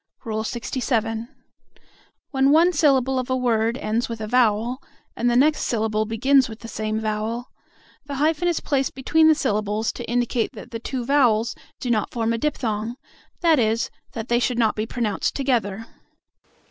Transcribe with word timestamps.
LXVII. 0.25 1.27
When 2.31 2.49
one 2.49 2.73
syllable 2.73 3.19
of 3.19 3.29
a 3.29 3.35
word 3.35 3.77
ends 3.77 4.09
with 4.09 4.19
a 4.19 4.25
vowel, 4.25 4.81
and 5.15 5.29
the 5.29 5.35
next 5.35 5.59
syllable 5.59 6.05
begins 6.07 6.49
with 6.49 6.61
the 6.61 6.67
same 6.67 6.99
vowel, 6.99 7.51
the 8.07 8.15
hyphen 8.15 8.47
is 8.47 8.61
placed 8.61 8.95
between 8.95 9.27
the 9.27 9.35
syllables 9.35 9.91
to 9.91 10.09
indicate 10.09 10.53
that 10.53 10.71
the 10.71 10.79
two 10.79 11.05
vowels 11.05 11.53
do 11.79 11.91
not 11.91 12.09
form 12.09 12.33
a 12.33 12.39
diphthong, 12.39 12.95
that 13.41 13.59
is, 13.59 13.91
that 14.13 14.27
they 14.27 14.39
should 14.39 14.57
not 14.57 14.75
be 14.75 14.87
pronounced 14.87 15.35
together. 15.35 15.85